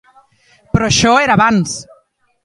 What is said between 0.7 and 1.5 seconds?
Però això era